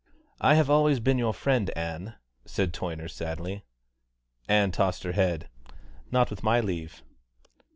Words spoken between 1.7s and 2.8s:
Ann," said